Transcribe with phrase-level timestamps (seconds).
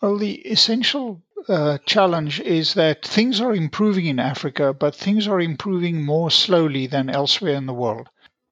[0.00, 5.40] Well, the essential uh, challenge is that things are improving in Africa, but things are
[5.40, 8.08] improving more slowly than elsewhere in the world.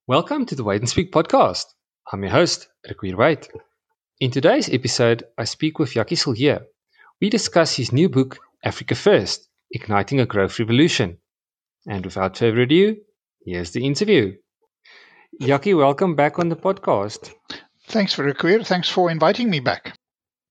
[0.09, 1.67] Welcome to the Wait and Speak podcast.
[2.13, 3.49] I'm your host, Requir Wait.
[4.19, 6.63] In today's episode, I speak with Jakkie Cilliers.
[7.21, 11.19] We discuss his new book, Africa First Igniting a Growth Revolution.
[11.87, 12.97] And without further ado,
[13.45, 14.35] here's the interview.
[15.41, 17.33] Jakkie, welcome back on the podcast.
[17.87, 18.67] Thanks for Requir.
[18.67, 19.96] Thanks for inviting me back.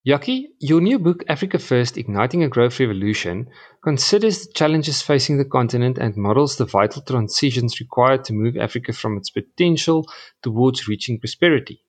[0.08, 3.48] Jakkie, your new book, Africa First Igniting a Growth Revolution,
[3.84, 8.94] considers the challenges facing the continent and models the vital transitions required to move Africa
[8.94, 10.08] from its potential
[10.44, 11.82] towards reaching prosperity.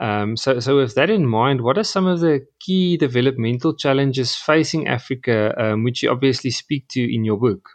[0.00, 4.34] Um, so, so, with that in mind, what are some of the key developmental challenges
[4.34, 7.68] facing Africa, um, which you obviously speak to in your book?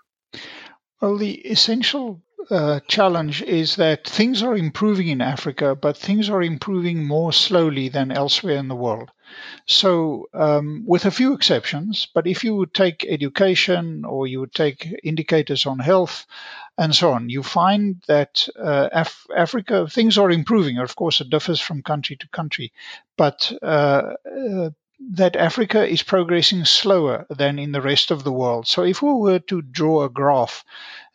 [0.99, 6.43] Well, the essential uh, challenge is that things are improving in Africa, but things are
[6.43, 9.09] improving more slowly than elsewhere in the world.
[9.65, 14.53] So, um, with a few exceptions, but if you would take education or you would
[14.53, 16.25] take indicators on health
[16.77, 20.77] and so on, you find that uh, Af- Africa, things are improving.
[20.77, 22.73] Of course, it differs from country to country,
[23.17, 24.69] but uh, uh,
[25.11, 28.67] that Africa is progressing slower than in the rest of the world.
[28.67, 30.63] So, if we were to draw a graph,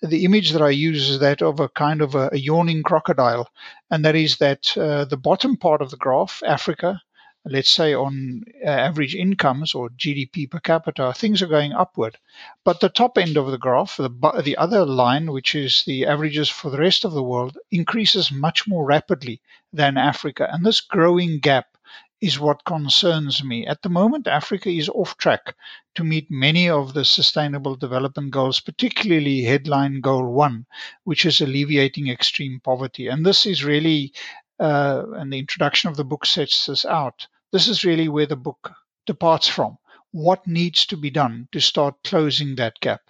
[0.03, 3.49] the image that I use is that of a kind of a, a yawning crocodile,
[3.91, 7.01] and that is that uh, the bottom part of the graph, Africa,
[7.45, 12.19] let's say on uh, average incomes or GDP per capita, things are going upward.
[12.65, 14.11] But the top end of the graph, the,
[14.45, 18.69] the other line, which is the averages for the rest of the world, increases much
[18.69, 19.41] more rapidly
[19.73, 20.49] than Africa.
[20.53, 21.77] And this growing gap
[22.21, 23.67] is what concerns me.
[23.67, 25.57] At the moment, Africa is off track
[25.95, 30.67] to meet many of the Sustainable Development Goals, particularly headline goal one,
[31.05, 33.09] which is alleviating extreme poverty.
[33.09, 34.13] And this is really
[34.61, 37.27] uh, and the introduction of the book sets this out.
[37.51, 38.73] This is really where the book
[39.07, 39.79] departs from.
[40.13, 43.01] What needs to be done to start closing that gap?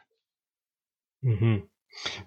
[1.24, 1.56] Mm-hmm.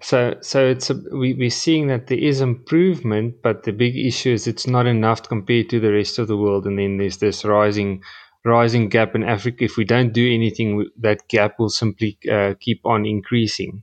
[0.00, 4.32] So, so it's a, we, we're seeing that there is improvement, but the big issue
[4.32, 6.66] is it's not enough compared to the rest of the world.
[6.66, 8.02] And then there's this rising,
[8.44, 9.64] rising gap in Africa.
[9.64, 13.82] If we don't do anything, that gap will simply uh, keep on increasing.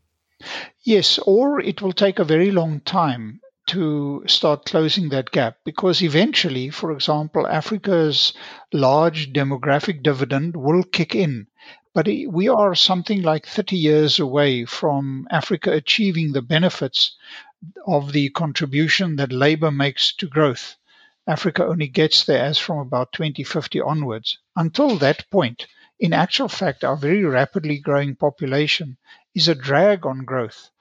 [0.83, 3.41] Yes, or it will take a very long time
[3.71, 8.33] to start closing that gap because eventually, for example, Africa's
[8.71, 11.47] large demographic dividend will kick in.
[11.93, 17.15] But we are something like 30 years away from Africa achieving the benefits
[17.87, 20.75] of the contribution that labor makes to growth.
[21.27, 24.37] Africa only gets there as from about 2050 onwards.
[24.55, 25.67] Until that point,
[25.99, 28.97] in actual fact, our very rapidly growing population
[29.33, 30.71] is a drag on growth.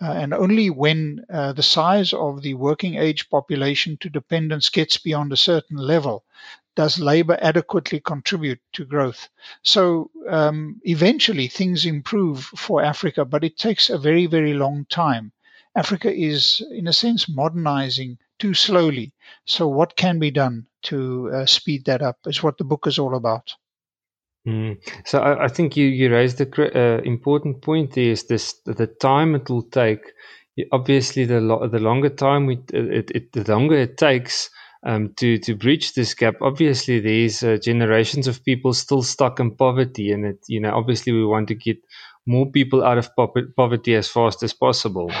[0.00, 4.96] Uh, and only when uh, the size of the working age population to dependents gets
[4.98, 6.24] beyond a certain level
[6.76, 9.28] does labor adequately contribute to growth.
[9.64, 15.32] So um, eventually things improve for Africa, but it takes a very, very long time.
[15.74, 19.12] Africa is, in a sense, modernizing too slowly.
[19.44, 22.98] So, what can be done to uh, speed that up is what the book is
[22.98, 23.54] all about.
[24.48, 24.78] Mm.
[25.04, 27.98] So I, I, think you, you raised the uh, important point.
[27.98, 30.00] Is this the time it will take.
[30.72, 34.48] Obviously, the lo- the longer time we, it, it, the longer it takes
[34.86, 36.36] um, to to bridge this gap.
[36.40, 41.12] Obviously, there's uh, generations of people still stuck in poverty, and it you know obviously
[41.12, 41.78] we want to get
[42.24, 43.10] more people out of
[43.54, 45.12] poverty as fast as possible.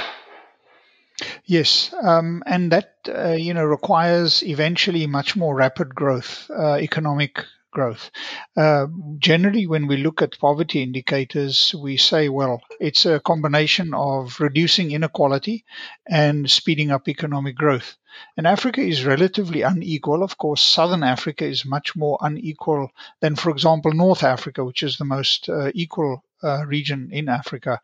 [1.44, 7.44] Yes, um, and that uh, you know requires eventually much more rapid growth, uh, economic
[7.70, 8.10] growth.
[8.56, 8.86] Uh,
[9.18, 14.90] generally, when we look at poverty indicators, we say, well, it's a combination of reducing
[14.90, 15.64] inequality
[16.06, 17.96] and speeding up economic growth.
[18.36, 20.22] And Africa is relatively unequal.
[20.22, 22.90] Of course, Southern Africa is much more unequal
[23.20, 27.80] than, for example, North Africa, which is the most uh, equal uh, region in Africa.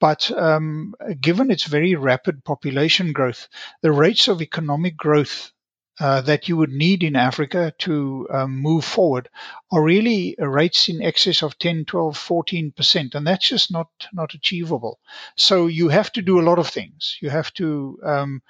[0.00, 3.48] But um, given its very rapid population growth,
[3.82, 5.52] the rates of economic growth
[6.00, 9.28] uh, that you would need in Africa to um, move forward
[9.70, 13.14] are really rates in excess of 10, 12, 14%.
[13.14, 14.98] And that's just not, not achievable.
[15.36, 17.16] So you have to do a lot of things.
[17.20, 18.42] You have to um,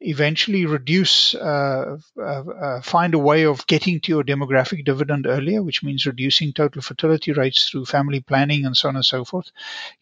[0.00, 5.62] eventually reduce, uh, uh, uh, find a way of getting to your demographic dividend earlier,
[5.62, 9.50] which means reducing total fertility rates through family planning and so on and so forth.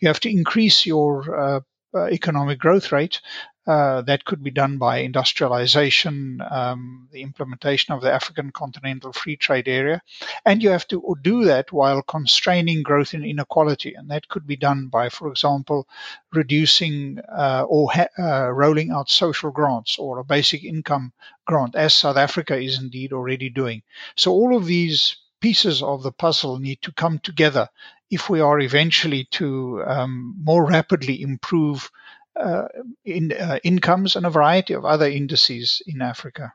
[0.00, 1.60] You have to increase your uh,
[1.94, 3.20] economic growth rate
[3.66, 9.36] uh, that could be done by industrialization, um, the implementation of the African Continental Free
[9.36, 10.02] Trade Area.
[10.44, 13.94] And you have to do that while constraining growth in inequality.
[13.94, 15.86] And that could be done by, for example,
[16.32, 21.12] reducing uh, or ha- uh, rolling out social grants or a basic income
[21.46, 23.82] grant, as South Africa is indeed already doing.
[24.16, 27.68] So all of these pieces of the puzzle need to come together
[28.10, 31.90] if we are eventually to um, more rapidly improve
[32.36, 32.68] uh,
[33.04, 36.52] in, uh, incomes and a variety of other indices in Africa.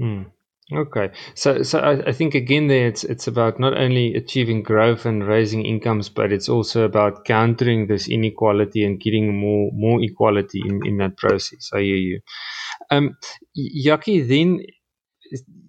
[0.00, 0.30] Mm.
[0.70, 5.06] Okay, so so I, I, think again there it's it's about not only achieving growth
[5.06, 10.60] and raising incomes, but it's also about countering this inequality and getting more more equality
[10.62, 11.70] in, in that process.
[11.72, 12.20] I hear you,
[12.90, 13.16] um,
[13.56, 14.28] Jakkie.
[14.28, 14.60] Then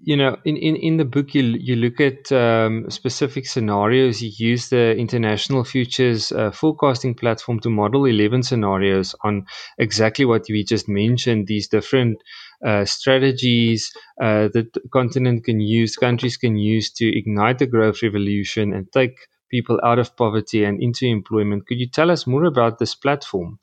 [0.09, 4.21] you know, in, in, in the book, you you look at um, specific scenarios.
[4.23, 9.45] You use the International Futures uh, forecasting platform to model eleven scenarios on
[9.77, 11.45] exactly what we just mentioned.
[11.45, 12.17] These different
[12.65, 18.01] uh, strategies uh, that the continent can use, countries can use to ignite the growth
[18.01, 19.15] revolution and take
[19.51, 21.67] people out of poverty and into employment.
[21.67, 23.59] Could you tell us more about this platform?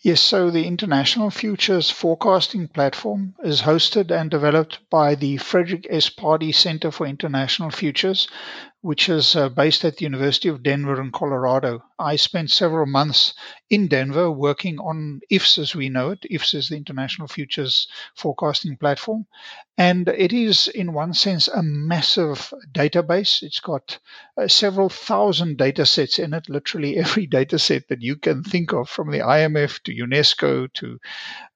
[0.00, 6.08] Yes, so the International Futures Forecasting Platform is hosted and developed by the Frederick S.
[6.08, 8.26] Pardee Center for International Futures,
[8.82, 11.84] which is uh, based at the University of Denver in Colorado.
[12.00, 13.32] I spent several months
[13.70, 16.26] in Denver working on IFS as we know it.
[16.28, 17.86] IFS is the International Futures
[18.16, 19.26] Forecasting Platform.
[19.78, 23.44] And it is, in one sense, a massive database.
[23.44, 24.00] It's got
[24.36, 28.72] uh, several thousand data sets in it, literally every data set that you can think
[28.72, 30.98] of, from the IMF to UNESCO to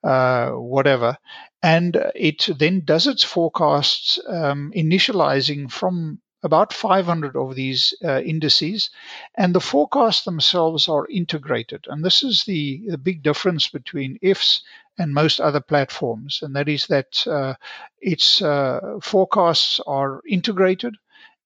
[0.05, 1.19] uh, whatever.
[1.61, 8.91] And it then does its forecasts, um, initializing from about 500 of these uh, indices,
[9.35, 11.87] and the forecasts themselves are integrated.
[11.89, 14.63] And this is the, the big difference between IFS
[14.99, 17.55] and most other platforms, and that is that uh,
[18.01, 20.97] its uh, forecasts are integrated.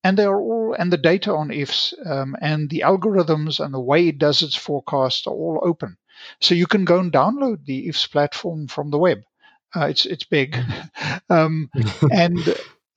[0.02, 3.81] And they are all, and the data on IFS um, and the algorithms and the
[3.81, 5.99] way it does its forecasts are all open.
[6.41, 9.23] So you can go and download the IFS platform from the web.
[9.75, 10.56] Uh, it's it's big,
[11.31, 11.70] um,
[12.11, 12.38] and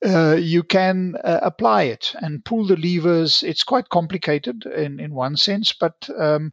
[0.04, 3.42] uh, you can uh, apply it and pull the levers.
[3.42, 6.52] It's quite complicated in, in one sense, but um,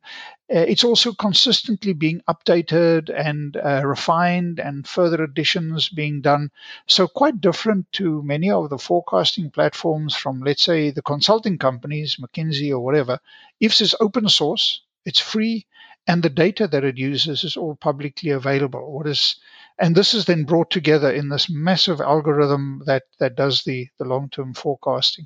[0.49, 6.49] uh, it's also consistently being updated and uh, refined and further additions being done.
[6.87, 12.17] So, quite different to many of the forecasting platforms from, let's say, the consulting companies,
[12.17, 13.19] McKinsey or whatever.
[13.59, 15.65] IFS is open source, it's free,
[16.07, 18.91] and the data that it uses is all publicly available.
[18.93, 19.35] What is
[19.81, 24.05] and this is then brought together in this massive algorithm that that does the the
[24.05, 25.25] long term forecasting.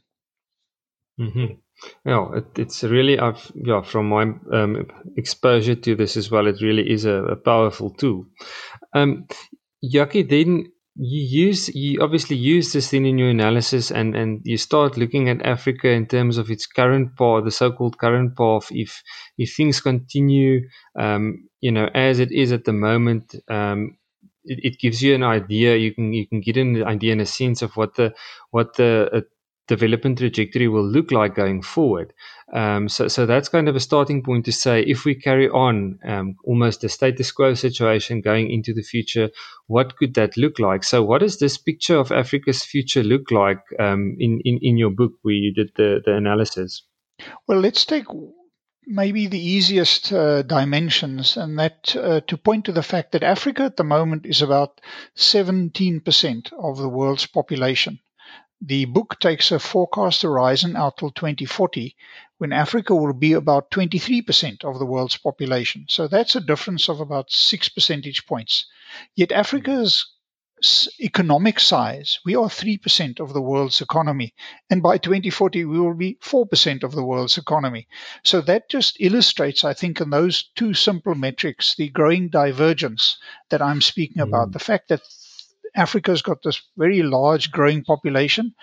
[1.19, 1.56] Mm-hmm.
[2.06, 4.88] Yeah, it, it's really I've yeah from my um,
[5.18, 6.48] exposure to this as well.
[6.48, 8.28] It really is a, a powerful tool.
[8.94, 9.28] Um,
[9.84, 14.58] Jakkie, then you use you obviously use this thing in your analysis and and you
[14.58, 18.68] start looking at Africa in terms of its current path, the so-called current path.
[18.72, 19.04] If
[19.38, 20.62] if things continue,
[20.98, 23.98] um, you know, as it is at the moment, um,
[24.45, 25.75] it, it, gives you an idea.
[25.75, 28.13] You can you can get an idea and a sense of what the
[28.51, 29.21] what the uh,
[29.68, 32.13] development trajectory will look like going forward.
[32.53, 36.00] Um, so, so that's kind of a starting point to say if we carry on
[36.06, 39.30] um, almost a status quo situation going into the future,
[39.68, 40.83] what could that look like?
[40.83, 44.91] So, what does this picture of Africa's future look like um, in, in, in your
[44.91, 46.83] book where you did the, the analysis?
[47.48, 48.06] Well, let's take
[48.88, 53.64] maybe the easiest uh, dimensions, and that uh, to point to the fact that Africa
[53.64, 54.82] at the moment is about
[55.16, 58.00] 17% of the world's population.
[58.62, 61.96] The book takes a forecast horizon out till 2040,
[62.38, 65.86] when Africa will be about 23% of the world's population.
[65.89, 68.65] So that's a difference of about six percentage points.
[69.15, 70.14] Yet Africa's
[71.00, 74.34] economic size, we are 3% of the world's economy.
[74.69, 77.88] And by 2040, we will be 4% of the world's economy.
[78.24, 83.17] So that just illustrates, I think, in those two simple metrics, the growing divergence
[83.50, 84.27] that I'm speaking mm.
[84.27, 84.51] about.
[84.51, 85.01] The fact that
[85.75, 88.55] Africa's got this very large growing population,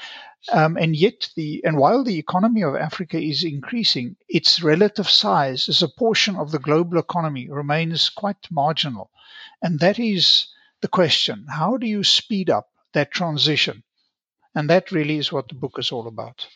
[0.50, 5.68] um, and yet the and while the economy of Africa is increasing, its relative size
[5.68, 9.10] as a portion of the global economy remains quite marginal,
[9.60, 10.48] and that is
[10.82, 13.82] the question: How do you speed up that transition?
[14.54, 16.46] And that really is what the book is all about.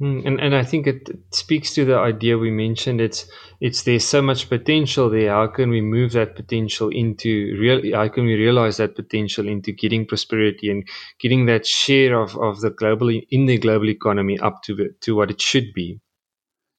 [0.00, 3.00] Mm, and and I think it, speaks to the idea we mentioned.
[3.00, 3.28] It's
[3.60, 5.30] it's there's so much potential there.
[5.30, 7.80] How can we move that potential into real?
[7.96, 10.86] How can we realize that potential into getting prosperity and
[11.18, 15.16] getting that share of, of the global in the global economy up to the, to
[15.16, 16.00] what it should be?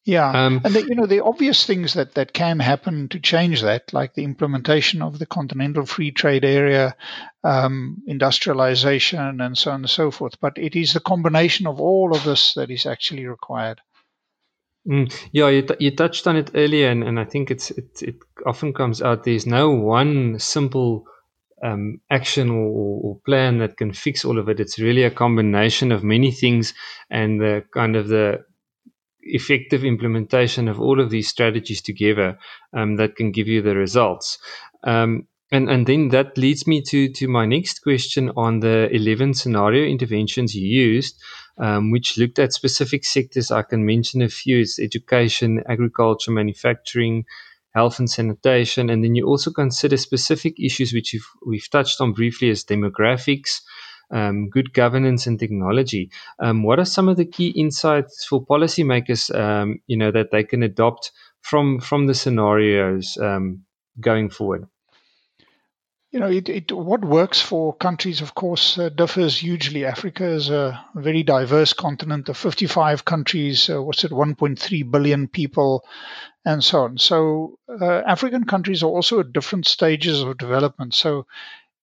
[0.05, 3.61] Yeah, um, and the, you know the obvious things that that can happen to change
[3.61, 6.95] that, like the implementation of the Continental Free Trade Area,
[7.43, 10.39] um, industrialization, and so on and so forth.
[10.39, 13.81] But it is the combination of all of this that is actually required.
[14.87, 18.01] Mm, yeah, you, t- you touched on it earlier, and, and I think it's it,
[18.01, 18.15] it
[18.45, 19.25] often comes out.
[19.25, 21.05] There's no one simple
[21.63, 24.59] um, action or, or, plan that can fix all of it.
[24.59, 26.73] It's really a combination of many things
[27.09, 28.45] and the kind of the
[29.29, 32.37] effective implementation of all of these strategies together
[32.73, 34.37] um, that can give you the results.
[34.83, 39.33] Um, and and then that leads me to to my next question on the 11
[39.33, 41.19] scenario interventions you used,
[41.57, 43.49] um, which looked at specific sectors.
[43.51, 47.25] I can mention a few: it's education, agriculture, manufacturing,
[47.73, 52.49] health and sanitation, and then you also consider specific issues which we've touched on briefly
[52.49, 53.61] as demographics.
[54.11, 56.09] Um, good governance and technology.
[56.39, 60.43] Um, what are some of the key insights for policymakers, um, you know, that they
[60.43, 61.11] can adopt
[61.41, 63.65] from from the scenarios um,
[63.99, 64.67] going forward?
[66.11, 69.85] You know, it, it, what works for countries, of course, uh, differs hugely.
[69.85, 75.85] Africa is a very diverse continent of 55 countries, uh, what's it, 1.3 billion people,
[76.43, 76.97] and so on.
[76.97, 80.95] So, uh, African countries are also at different stages of development.
[80.95, 81.27] So,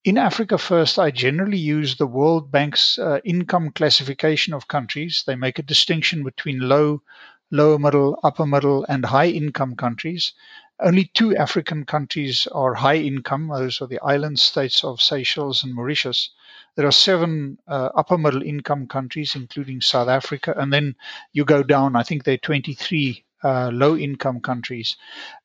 [0.06, 5.24] in Africa First, I generally use the World Bank's uh, income classification of countries.
[5.26, 7.02] They make a distinction between low,
[7.50, 10.32] lower middle, upper middle, and high income countries.
[10.78, 13.48] Only two African countries are high income.
[13.48, 16.30] Those are the island states of Seychelles and Mauritius.
[16.76, 20.54] There are seven uh, upper middle income countries, including South Africa.
[20.56, 20.94] And then
[21.32, 24.96] you go down, I think there are 23 uh, low income countries.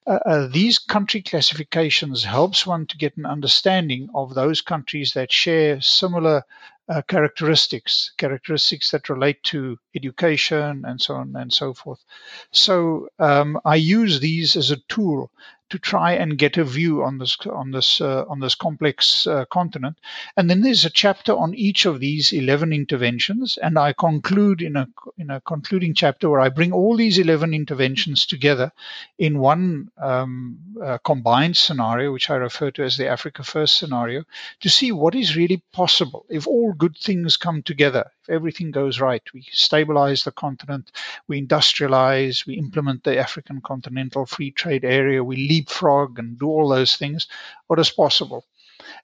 [0.08, 5.31] Uh, uh, these country classifications helps one to get an understanding of those countries that
[5.31, 6.43] share similar
[6.89, 12.03] uh, characteristics, characteristics that relate to education and so on and so forth.
[12.51, 15.29] So um, I use these as a tool
[15.72, 19.46] to try and get a view on this on this uh, on this complex uh,
[19.46, 19.98] continent.
[20.38, 24.75] And then there's a chapter on each of these 11 interventions, and I conclude in
[24.75, 24.88] a
[25.18, 28.72] in a concluding chapter where I bring all these 11 interventions together
[29.18, 34.24] in one um, uh, combined scenario, which I refer to as the Africa First scenario,
[34.60, 38.12] to see what is really possible if all good things come together.
[38.32, 40.92] Everything goes right, we stabilize the continent,
[41.28, 46.70] we industrialize, we implement the African Continental Free Trade Area, we leapfrog and do all
[46.70, 47.28] those things.
[47.68, 48.46] What is possible?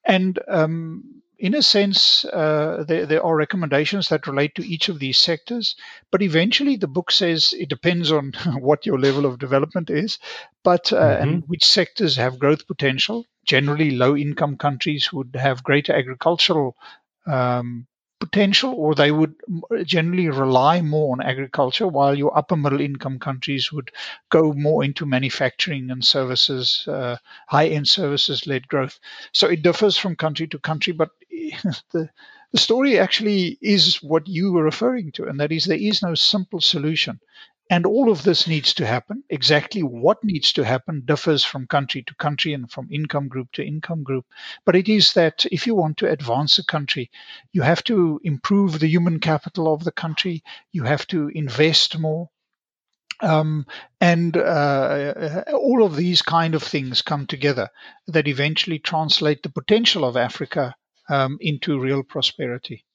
[0.05, 4.99] And um, in a sense, uh, there, there, are recommendations that relate to each of
[4.99, 5.75] these sectors,
[6.11, 10.17] but eventually the book says it depends on what your level of development is,
[10.63, 11.23] but uh, mm-hmm.
[11.23, 13.25] and which sectors have growth potential.
[13.45, 16.75] Generally, low-income countries would have greater agricultural
[17.27, 17.87] um,
[18.19, 19.35] potential, or they would
[19.83, 23.91] generally rely more on agriculture, while your upper middle income countries would
[24.29, 28.99] go more into manufacturing and services, uh, high end services led growth.
[29.33, 31.09] So it differs from country to country, but
[31.91, 32.09] the,
[32.51, 36.15] the story actually is what you were referring to, and that is there is no
[36.15, 37.19] simple solution.
[37.69, 39.23] And all of this needs to happen.
[39.29, 43.65] Exactly what needs to happen differs from country to country and from income group to
[43.65, 44.25] income group.
[44.65, 47.11] But it is that if you want to advance a country,
[47.51, 52.29] you have to improve the human capital of the country, you have to invest more.
[53.19, 53.65] Um,
[53.99, 57.69] and uh, all of these kind of things come together
[58.07, 60.75] that eventually translate the potential of Africa
[61.09, 62.85] um, into real prosperity.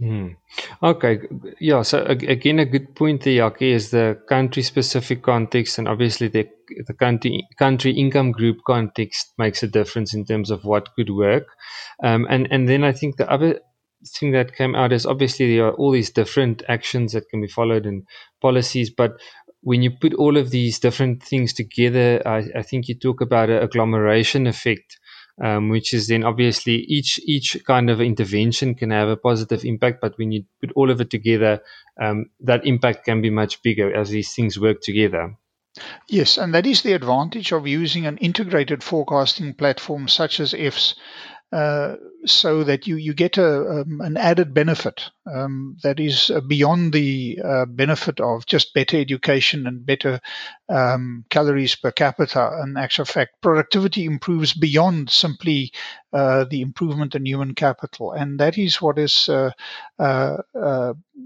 [0.00, 0.36] Mm.
[0.82, 1.20] Okay,
[1.58, 1.80] yeah.
[1.80, 6.46] So again, a good point there, Jakkie, is the country-specific context, and obviously the
[6.86, 11.46] the country country income group context makes a difference in terms of what could work.
[12.04, 13.60] Um, and and then I think the other
[14.18, 17.48] thing that came out is obviously there are all these different actions that can be
[17.48, 18.02] followed and
[18.42, 19.12] policies, but
[19.62, 23.48] when you put all of these different things together, I, I think you talk about
[23.48, 24.98] an agglomeration effect
[25.42, 30.00] um, which is then obviously each each kind of intervention can have a positive impact,
[30.00, 31.60] but when you put all of it together,
[32.00, 35.36] um, that impact can be much bigger as these things work together.
[36.08, 40.94] Yes, and that is the advantage of using an integrated forecasting platform such as IFS
[41.52, 46.40] uh, so that you, you get a, um, an added benefit um, that is uh,
[46.40, 50.20] beyond the uh, benefit of just better education and better
[50.68, 52.60] um, calories per capita.
[52.64, 55.72] In actual fact, productivity improves beyond simply
[56.12, 59.50] uh, the improvement in human capital, and that is what is uh,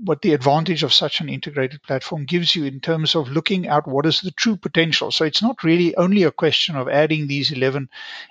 [0.02, 3.86] what the advantage of such an integrated platform gives you in terms of looking at
[3.86, 5.10] what is the true potential.
[5.10, 7.88] So it's not really only a question of adding these 11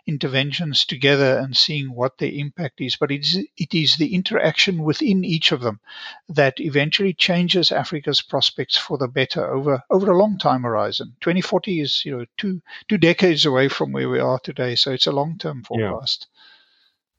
[0.08, 4.84] interventions together and seeing what their impact is, but it is, it is the interaction
[4.84, 5.80] within each of them
[6.28, 11.16] that eventually changes Africa's prospects for the better over, over a long time horizon.
[11.22, 14.76] 2040 is, you know, two, two decades away from where we are today.
[14.76, 16.28] So it's a long term forecast.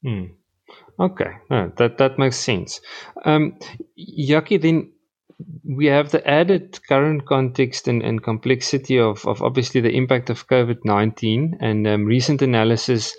[0.02, 0.10] Yeah.
[0.10, 0.32] Hmm.
[0.98, 2.80] Okay, no, that that makes sense.
[3.24, 3.58] Um,
[3.98, 4.92] Jakkie, then
[5.64, 10.46] we have the added current context and, and complexity of, of obviously the impact of
[10.48, 13.16] COVID 19 and um, recent analysis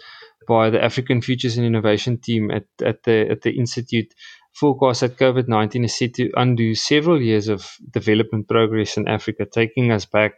[0.47, 4.13] by the African Futures and Innovation team at, at the at the institute
[4.53, 9.45] forecast that COVID nineteen is set to undo several years of development progress in Africa,
[9.45, 10.33] taking us back.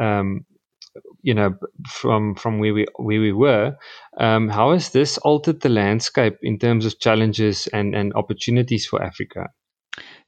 [0.00, 0.44] Um,
[1.22, 1.54] you know,
[1.86, 3.76] from from where we where we were,
[4.18, 9.02] um, how has this altered the landscape in terms of challenges and, and opportunities for
[9.02, 9.48] Africa?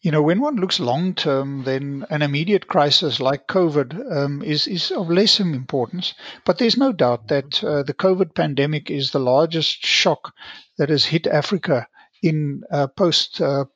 [0.03, 4.67] You know, when one looks long term, then an immediate crisis like COVID um, is,
[4.67, 6.15] is of less importance.
[6.47, 10.33] But there's no doubt that uh, the COVID pandemic is the largest shock
[10.79, 11.87] that has hit Africa
[12.23, 13.67] in uh, post uh,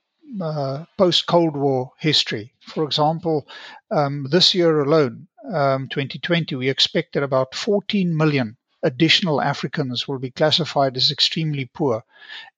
[0.40, 2.54] uh post Cold War history.
[2.62, 3.46] For example,
[3.90, 10.18] um, this year alone, um, 2020, we expect that about 14 million additional Africans will
[10.18, 12.04] be classified as extremely poor,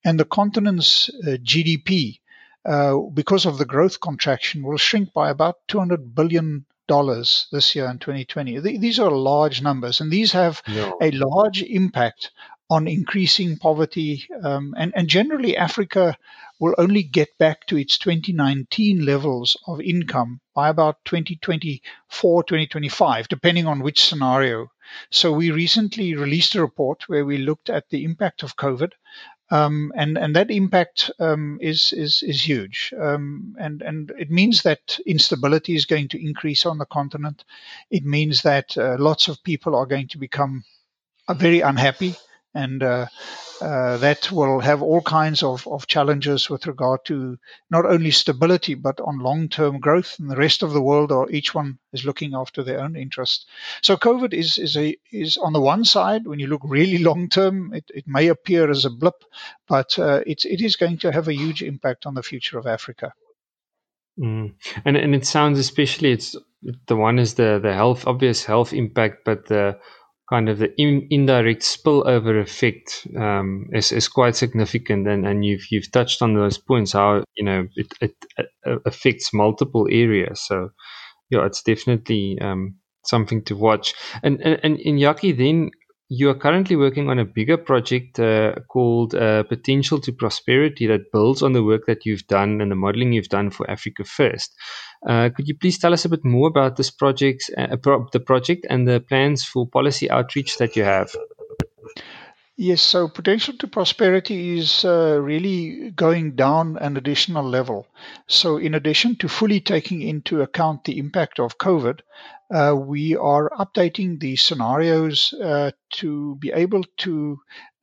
[0.05, 2.19] and the continent's uh, GDP
[2.67, 7.89] uh, because of the growth contraction, will shrink by about 200 billion dollars this year
[7.89, 8.59] in 2020.
[8.59, 10.97] these are large numbers, and these have no.
[11.01, 12.33] a large impact
[12.69, 14.27] on increasing poverty.
[14.43, 16.17] Um, and, and generally, Africa
[16.59, 23.67] will only get back to its 2019 levels of income by about 2024, 2025, depending
[23.67, 24.71] on which scenario.
[25.11, 28.93] So, we recently released a report where we looked at the impact of COVID
[29.51, 34.63] um, and and that impact um, is is is huge, um, and and it means
[34.63, 37.45] that instability is going to increase on the continent.
[37.91, 40.65] It means that uh, lots of people are going to become
[41.29, 42.17] very unhappy
[42.57, 43.07] and uh,
[43.61, 47.39] uh, that will have all kinds of, of challenges with regard to
[47.71, 50.19] not only stability but on long-term growth.
[50.19, 53.47] And the rest of the world, or each one, is looking after their own interest.
[53.83, 56.27] So COVID is is a is on the one side.
[56.27, 59.25] When you look really long-term, it, it may appear as a blip,
[59.69, 62.67] but uh, it's it is going to have a huge impact on the future of
[62.67, 63.13] Africa.
[64.19, 64.55] Mm.
[64.85, 66.37] And and it sounds especially it's
[66.87, 69.79] the one is the the health obvious health impact, but the
[70.29, 75.67] kind of the in, indirect spillover effect um, is is quite significant, and, and you've
[75.71, 80.41] you've touched on those points how you know it, it, it affects multiple areas.
[80.47, 80.71] So
[81.31, 83.95] yeah, it's definitely um, something to watch.
[84.23, 85.71] And and, and in Jakkie, then
[86.09, 91.11] you are currently working on a bigger project uh, called uh, Potential to Prosperity that
[91.13, 94.55] builds on the work that you've done and the modeling you've done for Africa First.
[95.07, 98.21] Uh, could you please tell us a bit more about this project, uh, pro- the
[98.21, 101.11] project, and the plans for policy outreach that you have?
[102.59, 107.87] Yes, so potential to prosperity is uh, really going down an additional level.
[108.29, 112.01] So, in addition to fully taking into account the impact of COVID,
[112.51, 117.39] uh, we are updating the scenarios uh, to be able to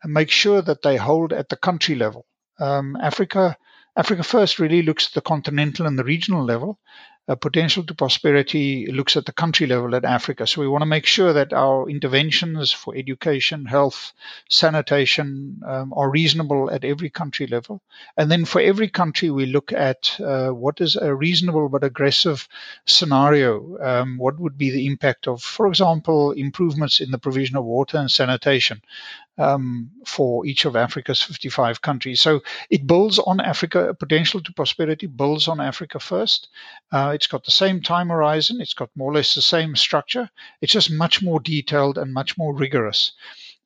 [0.05, 2.25] make sure that they hold at the country level.
[2.59, 3.57] Um, Africa,
[3.95, 6.79] Africa First really looks at the continental and the regional level,
[7.27, 10.45] uh, potential to prosperity looks at the country level at Africa.
[10.45, 14.11] So we want to make sure that our interventions for education, health,
[14.49, 17.81] sanitation um, are reasonable at every country level.
[18.17, 22.47] And then for every country, we look at uh, what is a reasonable but aggressive
[22.85, 23.77] scenario.
[23.79, 27.97] Um, what would be the impact of, for example, improvements in the provision of water
[27.97, 28.81] and sanitation?
[29.37, 32.21] Um, for each of Africa's 55 countries.
[32.21, 36.49] So it builds on Africa, potential to prosperity builds on Africa first.
[36.91, 40.29] Uh, it's got the same time horizon, it's got more or less the same structure.
[40.61, 43.13] It's just much more detailed and much more rigorous.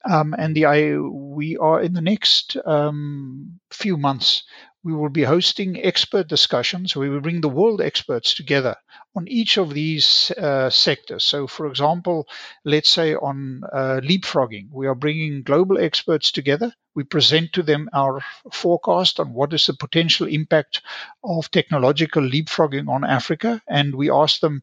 [0.10, 4.44] Um, and the I, we are in the next um, few months
[4.88, 6.96] we will be hosting expert discussions.
[6.96, 8.78] We will bring the world experts together
[9.18, 11.26] on each of these uh, sectors.
[11.26, 12.26] So, for example,
[12.64, 16.72] let's say on uh, leapfrogging, we are bringing global experts together.
[16.96, 18.22] We present to them our
[18.54, 20.82] forecast on what is the potential impact
[21.22, 24.62] of technological leapfrogging on Africa, and we ask them,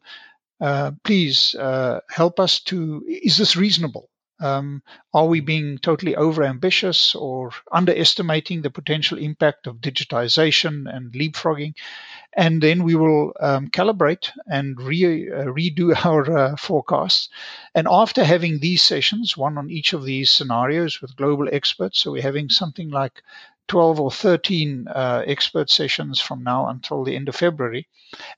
[0.59, 4.09] uh, please uh, help us to, is this reasonable?
[4.39, 11.75] Um, are we being totally overambitious or underestimating the potential impact of digitization and leapfrogging?
[12.33, 17.29] And then we will um, calibrate and re, uh, redo our uh, forecasts.
[17.73, 22.11] And after having these sessions, one on each of these scenarios with global experts, so
[22.11, 23.23] we're having something like
[23.67, 27.87] 12 or 13 uh, expert sessions from now until the end of February.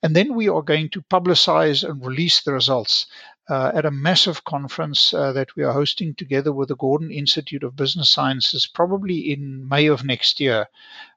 [0.02, 3.08] And then we are going to publicize and release the results
[3.50, 7.64] uh, at a massive conference uh, that we are hosting together with the Gordon Institute
[7.64, 10.68] of Business Sciences, probably in May of next year,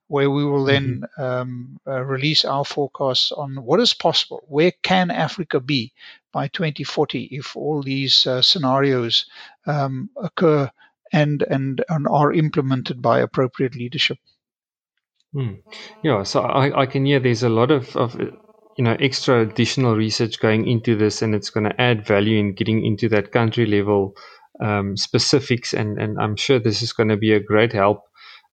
[0.07, 1.23] where we will then mm-hmm.
[1.23, 4.43] um, uh, release our forecasts on what is possible.
[4.49, 5.93] Where can Africa be
[6.33, 9.27] by 2040 if all these uh, scenarios
[9.67, 10.71] um, occur
[11.13, 14.19] and, and, and are implemented by appropriate leadership?
[15.33, 15.55] Hmm.
[16.03, 18.17] Yeah, so I, I can hear there's a lot of, of
[18.77, 22.55] you know extra additional research going into this and it's going to add value in
[22.55, 24.15] getting into that country level
[24.63, 28.03] um, specifics, and and I'm sure this is going to be a great help,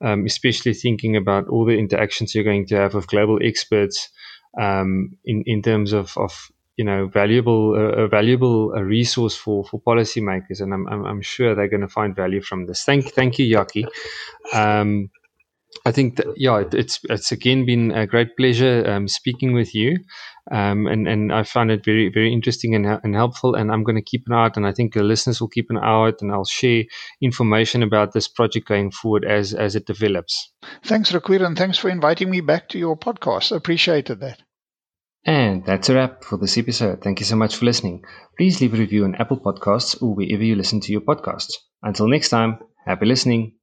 [0.04, 4.10] um, especially thinking about all the interactions you're going to have with global experts
[4.60, 9.66] um, in in terms of of you know valuable uh, a valuable a resource for
[9.66, 12.84] for policymakers, and I'm I'm, I'm sure they're going to find value from this.
[12.84, 13.86] Thank thank you, Jakkie.
[15.86, 19.98] I think that, yeah, it's it's again been a great pleasure um, speaking with you,
[20.52, 23.56] um, and and I found it very very interesting and, and helpful.
[23.56, 25.70] And I'm going to keep an eye out, and I think the listeners will keep
[25.70, 26.84] an eye out, and I'll share
[27.22, 30.52] information about this project going forward as as it develops.
[30.84, 33.56] Thanks, Rakwir, and thanks for inviting me back to your podcast.
[33.56, 34.42] Appreciated that.
[35.26, 37.02] And that's a wrap for this episode.
[37.02, 38.04] Thank you so much for listening.
[38.38, 41.52] Please leave a review on Apple Podcasts or wherever you listen to your podcasts.
[41.84, 43.58] Until next time, happy listening.